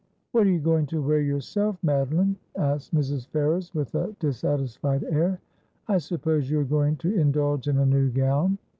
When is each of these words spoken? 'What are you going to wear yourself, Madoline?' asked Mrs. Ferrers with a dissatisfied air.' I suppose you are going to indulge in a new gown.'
'What 0.31 0.47
are 0.47 0.49
you 0.49 0.57
going 0.59 0.87
to 0.87 0.99
wear 1.03 1.19
yourself, 1.21 1.77
Madoline?' 1.83 2.35
asked 2.57 2.91
Mrs. 2.91 3.27
Ferrers 3.27 3.71
with 3.75 3.93
a 3.93 4.15
dissatisfied 4.19 5.03
air.' 5.03 5.39
I 5.87 5.99
suppose 5.99 6.49
you 6.49 6.59
are 6.61 6.65
going 6.65 6.95
to 6.95 7.13
indulge 7.19 7.67
in 7.67 7.77
a 7.77 7.85
new 7.85 8.09
gown.' 8.09 8.57